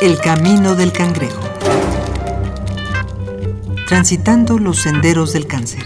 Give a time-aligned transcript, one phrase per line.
[0.00, 1.42] El camino del cangrejo.
[3.88, 5.82] Transitando los senderos del cáncer.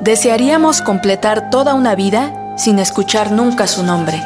[0.00, 4.18] Desearíamos completar toda una vida sin escuchar nunca su nombre.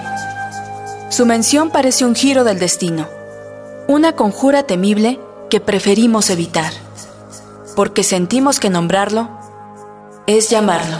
[1.08, 3.08] Su mención parece un giro del destino,
[3.88, 5.18] una conjura temible
[5.50, 6.83] que preferimos evitar,
[7.74, 9.28] porque sentimos que nombrarlo
[10.26, 10.96] es llamarlo.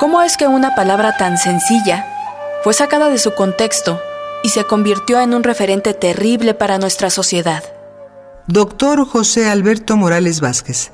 [0.00, 2.06] ¿Cómo es que una palabra tan sencilla
[2.64, 4.00] fue sacada de su contexto
[4.42, 7.62] y se convirtió en un referente terrible para nuestra sociedad?
[8.48, 10.92] Doctor José Alberto Morales Vázquez.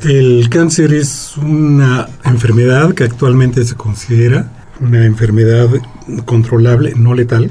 [0.00, 4.48] El cáncer es una enfermedad que actualmente se considera
[4.80, 5.68] una enfermedad
[6.24, 7.50] controlable, no letal,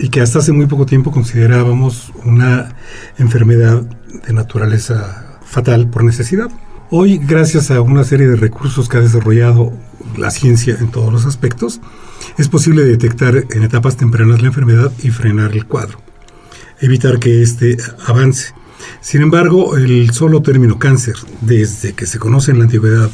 [0.00, 2.74] y que hasta hace muy poco tiempo considerábamos una
[3.18, 3.82] enfermedad
[4.26, 6.50] de naturaleza fatal por necesidad.
[6.90, 9.72] Hoy, gracias a una serie de recursos que ha desarrollado
[10.16, 11.80] la ciencia en todos los aspectos,
[12.38, 15.98] es posible detectar en etapas tempranas la enfermedad y frenar el cuadro
[16.80, 17.76] evitar que éste
[18.06, 18.54] avance.
[19.00, 23.10] Sin embargo, el solo término cáncer, desde que se conoce en la antigüedad,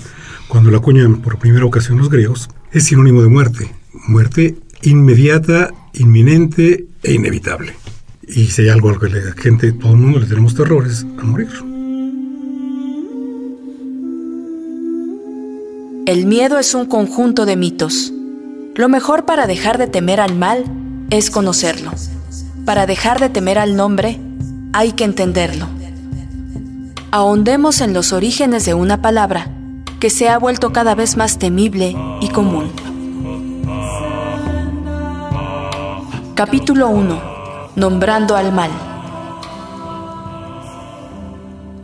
[0.48, 3.74] cuando lo acuñan por primera ocasión los griegos, es sinónimo de muerte.
[4.06, 4.56] Muerte
[4.86, 7.74] inmediata, inminente e inevitable.
[8.28, 11.24] Y si hay algo al que la gente, todo el mundo le tenemos terrores, a
[11.24, 11.48] morir.
[16.06, 18.12] El miedo es un conjunto de mitos.
[18.76, 20.64] Lo mejor para dejar de temer al mal
[21.10, 21.90] es conocerlo.
[22.64, 24.20] Para dejar de temer al nombre,
[24.72, 25.66] hay que entenderlo.
[27.10, 29.50] Ahondemos en los orígenes de una palabra
[29.98, 32.70] que se ha vuelto cada vez más temible y común.
[36.36, 37.22] Capítulo 1.
[37.76, 38.70] Nombrando al mal.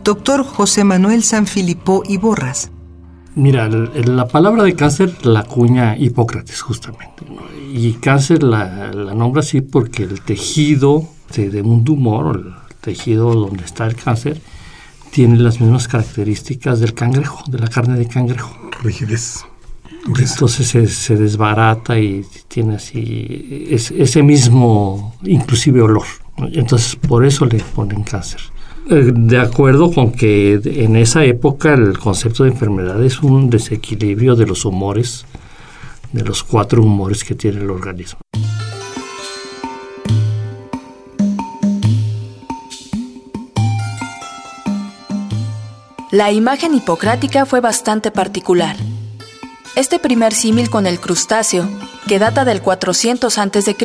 [0.05, 2.71] Doctor José Manuel Sanfilippo y Borras.
[3.35, 7.25] Mira, la palabra de cáncer la acuña Hipócrates justamente.
[7.73, 12.37] Y cáncer la, nombra así porque el tejido de, un tumor,
[12.69, 14.39] el tejido donde está el cáncer,
[15.13, 18.55] tiene las mismas características del cangrejo, de la carne de cangrejo.
[18.83, 19.47] Rigidez.
[20.07, 26.07] Entonces se, desbarata y tiene así ese mismo, inclusive olor.
[26.53, 28.41] Entonces por eso le ponen cáncer.
[28.91, 34.35] Eh, de acuerdo con que en esa época el concepto de enfermedad es un desequilibrio
[34.35, 35.25] de los humores,
[36.13, 38.19] de los cuatro humores que tiene el organismo.
[46.11, 48.77] La imagen hipocrática fue bastante particular.
[49.75, 51.67] Este primer símil con el crustáceo,
[52.07, 53.77] que data del 400 a.C.,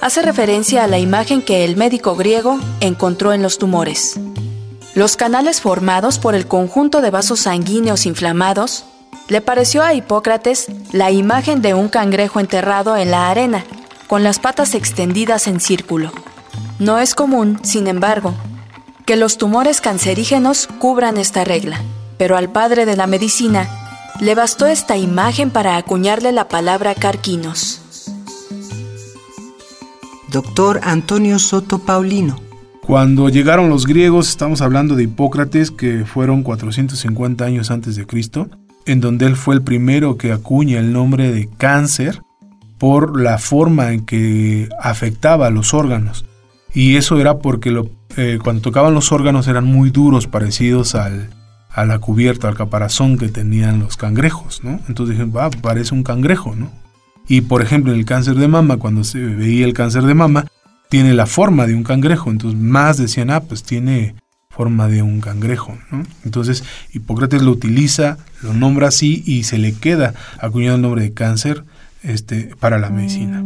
[0.00, 4.20] hace referencia a la imagen que el médico griego encontró en los tumores.
[4.94, 8.84] Los canales formados por el conjunto de vasos sanguíneos inflamados
[9.26, 13.64] le pareció a Hipócrates la imagen de un cangrejo enterrado en la arena,
[14.06, 16.12] con las patas extendidas en círculo.
[16.78, 18.34] No es común, sin embargo,
[19.04, 21.80] que los tumores cancerígenos cubran esta regla,
[22.18, 23.68] pero al padre de la medicina
[24.20, 27.82] le bastó esta imagen para acuñarle la palabra carquinos
[30.36, 32.38] doctor Antonio Soto Paulino.
[32.82, 38.48] Cuando llegaron los griegos, estamos hablando de Hipócrates, que fueron 450 años antes de Cristo,
[38.84, 42.20] en donde él fue el primero que acuña el nombre de cáncer
[42.76, 46.26] por la forma en que afectaba a los órganos.
[46.74, 47.74] Y eso era porque
[48.16, 51.30] eh, cuando tocaban los órganos eran muy duros, parecidos al,
[51.76, 54.80] a la cubierta, al caparazón que tenían los cangrejos, ¿no?
[54.88, 56.72] Entonces dije, va, parece un cangrejo, ¿no?
[57.28, 60.46] Y por ejemplo, en el cáncer de mama, cuando se veía el cáncer de mama,
[60.88, 62.30] tiene la forma de un cangrejo.
[62.30, 64.14] Entonces, más decían, ah, pues tiene
[64.48, 65.76] forma de un cangrejo.
[66.24, 66.64] Entonces,
[66.94, 71.64] Hipócrates lo utiliza, lo nombra así y se le queda acuñado el nombre de cáncer
[72.02, 73.42] este, para la medicina.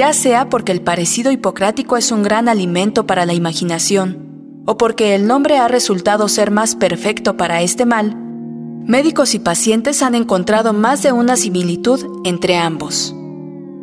[0.00, 5.14] Ya sea porque el parecido hipocrático es un gran alimento para la imaginación, o porque
[5.14, 8.16] el nombre ha resultado ser más perfecto para este mal,
[8.86, 13.14] Médicos y pacientes han encontrado más de una similitud entre ambos.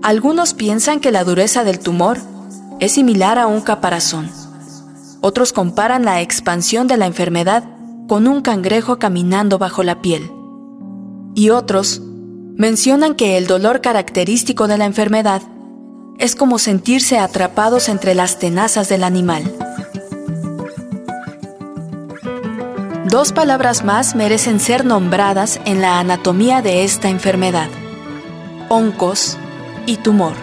[0.01, 2.17] Algunos piensan que la dureza del tumor
[2.79, 4.27] es similar a un caparazón.
[5.21, 7.63] Otros comparan la expansión de la enfermedad
[8.07, 10.31] con un cangrejo caminando bajo la piel.
[11.35, 12.01] Y otros
[12.55, 15.43] mencionan que el dolor característico de la enfermedad
[16.17, 19.43] es como sentirse atrapados entre las tenazas del animal.
[23.05, 27.69] Dos palabras más merecen ser nombradas en la anatomía de esta enfermedad.
[28.69, 29.37] Oncos
[29.85, 30.33] y tumor.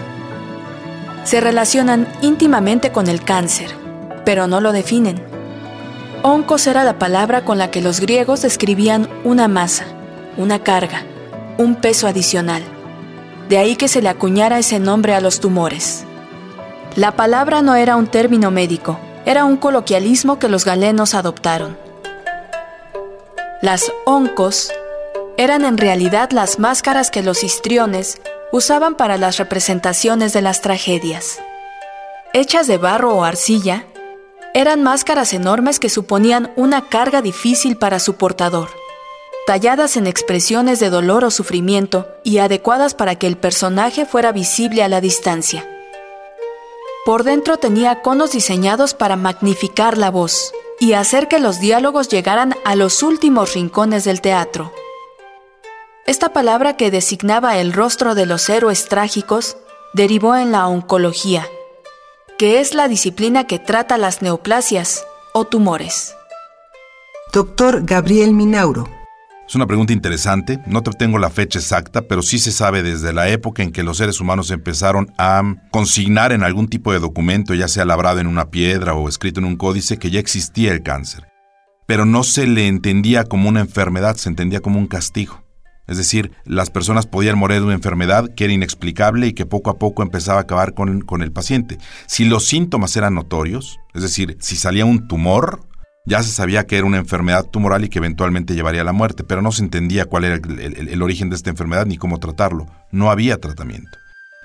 [1.25, 3.71] se relacionan íntimamente con el cáncer,
[4.27, 5.23] pero no lo definen.
[6.23, 9.85] Oncos era la palabra con la que los griegos describían una masa,
[10.37, 11.03] una carga,
[11.57, 12.63] un peso adicional.
[13.49, 16.05] De ahí que se le acuñara ese nombre a los tumores.
[16.97, 21.77] La palabra no era un término médico, era un coloquialismo que los galenos adoptaron.
[23.63, 24.73] Las oncos
[25.37, 28.21] eran en realidad las máscaras que los histriones
[28.53, 31.41] usaban para las representaciones de las tragedias.
[32.33, 33.85] Hechas de barro o arcilla,
[34.55, 38.69] eran máscaras enormes que suponían una carga difícil para su portador,
[39.47, 44.83] talladas en expresiones de dolor o sufrimiento y adecuadas para que el personaje fuera visible
[44.83, 45.69] a la distancia.
[47.05, 52.55] Por dentro tenía conos diseñados para magnificar la voz y hacer que los diálogos llegaran
[52.65, 54.73] a los últimos rincones del teatro.
[56.07, 59.57] Esta palabra que designaba el rostro de los héroes trágicos
[59.93, 61.47] derivó en la oncología,
[62.39, 66.15] que es la disciplina que trata las neoplasias o tumores.
[67.33, 69.04] Doctor Gabriel Minauro.
[69.47, 73.29] Es una pregunta interesante, no tengo la fecha exacta, pero sí se sabe desde la
[73.29, 77.69] época en que los seres humanos empezaron a consignar en algún tipo de documento, ya
[77.69, 81.29] sea labrado en una piedra o escrito en un códice, que ya existía el cáncer.
[81.87, 85.45] Pero no se le entendía como una enfermedad, se entendía como un castigo.
[85.87, 89.69] Es decir, las personas podían morir de una enfermedad que era inexplicable y que poco
[89.69, 91.77] a poco empezaba a acabar con, con, el paciente.
[92.07, 95.61] Si los síntomas eran notorios, es decir, si salía un tumor,
[96.07, 99.25] ya se sabía que era una enfermedad tumoral y que eventualmente llevaría a la muerte,
[99.25, 102.67] pero no se entendía cuál era el, origen de esta enfermedad ni cómo tratarlo.
[102.91, 103.99] No había tratamiento.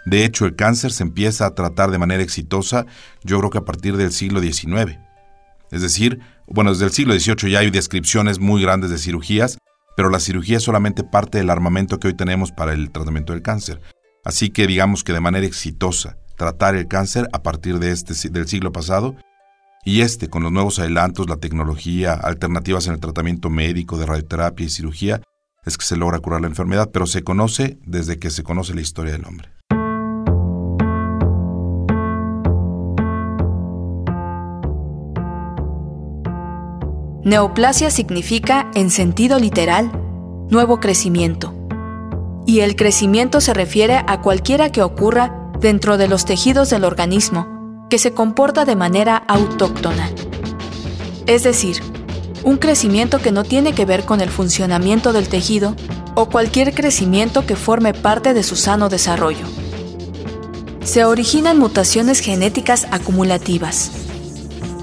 [0.06, 2.86] De hecho, el cáncer se empieza a tratar de manera exitosa,
[3.24, 4.98] yo creo que a partir del siglo XIX.
[5.72, 9.58] Es decir, bueno, desde el siglo XVIII ya hay descripciones muy grandes de cirugías,
[9.98, 13.42] pero la cirugía es solamente parte del armamento que hoy tenemos para el tratamiento del
[13.42, 13.82] cáncer.
[14.24, 18.48] Así que digamos que de manera exitosa tratar el cáncer a partir de este, del
[18.48, 19.18] siglo pasado
[19.86, 24.66] y este con los nuevos adelantos, la tecnología, alternativas en el tratamiento médico de radioterapia
[24.66, 25.22] y cirugía,
[25.66, 28.82] es que se logra curar la enfermedad, pero se conoce desde que se conoce la
[28.82, 29.50] historia del hombre.
[37.24, 39.92] Neoplasia significa, en sentido literal,
[40.50, 41.54] nuevo crecimiento.
[42.48, 47.59] Y el crecimiento se refiere a cualquiera que ocurra dentro de los tejidos del organismo,
[47.90, 50.10] que se comporta de manera autóctona.
[51.26, 51.82] Es decir,
[52.44, 55.76] un crecimiento que no tiene que ver con el funcionamiento del tejido
[56.16, 59.46] o cualquier crecimiento que forme parte de su sano desarrollo.
[60.84, 63.92] Se originan mutaciones genéticas acumulativas,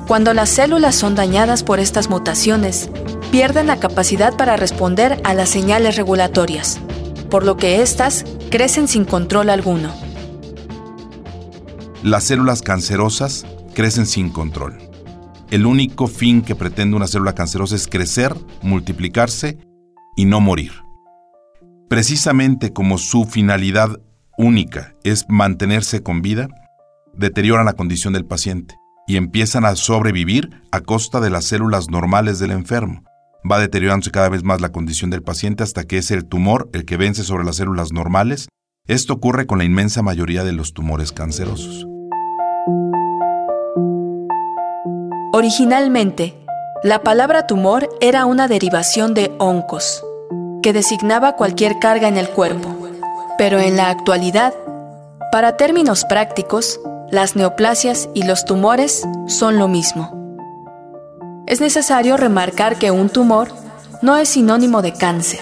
[0.07, 2.91] cuando las células son dañadas por estas mutaciones,
[3.33, 6.79] pierden la capacidad para responder a las señales regulatorias,
[7.29, 10.06] por lo que éstas crecen sin control alguno.
[12.07, 13.45] Las células cancerosas
[13.75, 14.79] crecen sin control.
[15.51, 18.33] El único fin que pretende una célula cancerosa es crecer,
[18.63, 19.59] multiplicarse
[20.17, 20.71] y no morir.
[21.89, 24.01] Precisamente como su finalidad
[24.39, 26.47] única es mantenerse con vida,
[27.13, 28.77] deterioran la condición del paciente
[29.09, 33.03] y empiezan a sobrevivir a costa de las células normales del enfermo.
[33.51, 36.85] Va deteriorándose cada vez más la condición del paciente hasta que es el tumor el
[36.85, 38.47] que vence sobre las células normales.
[38.87, 41.85] Esto ocurre con la inmensa mayoría de los tumores cancerosos.
[45.37, 46.35] Originalmente,
[46.83, 50.03] la palabra tumor era una derivación de oncos,
[50.63, 52.75] que designaba cualquier carga en el cuerpo.
[53.37, 54.55] Pero en la actualidad,
[55.31, 60.11] para términos prácticos, las neoplasias y los tumores son lo mismo.
[61.47, 63.49] Es necesario remarcar que un tumor
[64.01, 65.41] no es sinónimo de cáncer.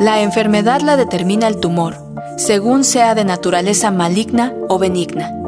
[0.00, 1.98] La enfermedad la determina el tumor,
[2.38, 5.45] según sea de naturaleza maligna o benigna.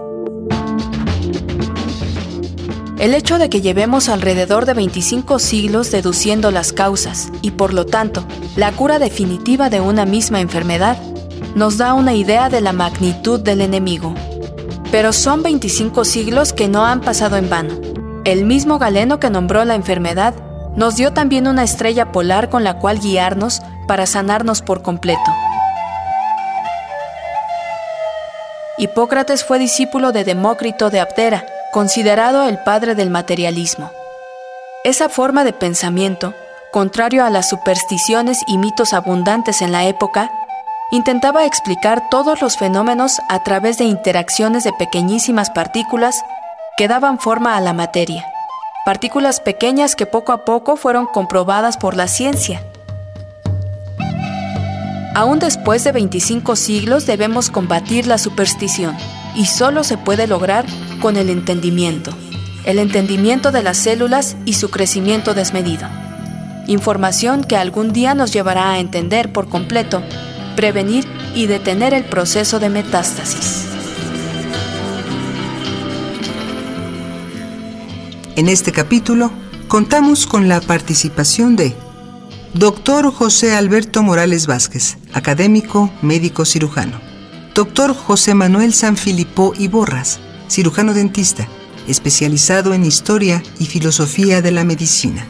[2.99, 7.87] El hecho de que llevemos alrededor de 25 siglos deduciendo las causas y por lo
[7.87, 8.25] tanto
[8.57, 10.99] la cura definitiva de una misma enfermedad
[11.55, 14.14] nos da una idea de la magnitud del enemigo.
[14.90, 17.75] Pero son 25 siglos que no han pasado en vano.
[18.25, 20.35] El mismo Galeno que nombró la enfermedad
[20.75, 25.33] nos dio también una estrella polar con la cual guiarnos para sanarnos por completo.
[28.76, 33.91] Hipócrates fue discípulo de Demócrito de Abdera, considerado el padre del materialismo.
[34.85, 36.35] Esa forma de pensamiento,
[36.73, 40.31] contrario a las supersticiones y mitos abundantes en la época,
[40.91, 46.23] intentaba explicar todos los fenómenos a través de interacciones de pequeñísimas partículas
[46.77, 48.25] que daban forma a la materia,
[48.87, 52.63] partículas pequeñas que poco a poco fueron comprobadas por la ciencia.
[55.15, 58.97] Aún después de 25 siglos debemos combatir la superstición
[59.38, 60.66] y solo se puede lograr
[61.00, 62.11] con el entendimiento,
[62.64, 65.88] el entendimiento de las células y su crecimiento desmedido.
[66.66, 70.02] Información que algún día nos llevará a entender por completo,
[70.57, 73.66] prevenir y detener el proceso de metástasis.
[78.35, 79.30] En este capítulo
[79.68, 81.76] contamos con la participación de
[82.54, 83.12] Dr.
[83.12, 87.08] José Alberto Morales Vázquez, académico, médico cirujano.
[87.59, 87.93] Dr.
[87.93, 91.49] José Manuel Sanfilippo Iborras, cirujano dentista,
[91.88, 95.27] especializado en historia y filosofía de la medicina.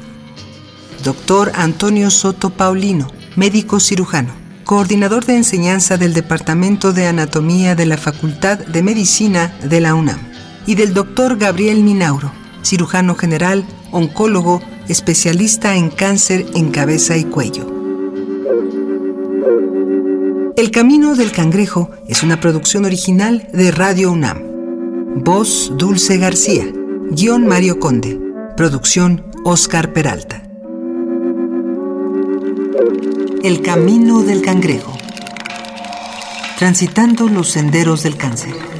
[1.04, 1.52] Dr.
[1.54, 8.58] Antonio Soto Paulino, médico cirujano, coordinador de enseñanza del Departamento de Anatomía de la Facultad
[8.58, 10.20] de Medicina de la UNAM.
[10.66, 11.38] Y del Dr.
[11.38, 12.30] Gabriel Minauro,
[12.62, 17.77] cirujano general, oncólogo, especialista en cáncer en cabeza y cuello.
[20.58, 24.42] El Camino del Cangrejo es una producción original de Radio UNAM.
[25.22, 26.64] Voz Dulce García.
[27.12, 28.18] Guión Mario Conde.
[28.56, 30.42] Producción Oscar Peralta.
[33.44, 34.98] El Camino del Cangrejo.
[36.58, 38.77] Transitando los senderos del cáncer.